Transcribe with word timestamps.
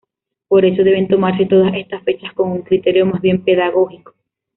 Por 0.47 0.65
eso, 0.65 0.83
deben 0.83 1.07
tomarse 1.07 1.45
todas 1.45 1.75
estas 1.75 2.01
fechas 2.03 2.33
con 2.33 2.49
un 2.51 2.63
criterio 2.63 3.05
más 3.05 3.21
bien 3.21 3.43
pedagógico. 3.43 4.15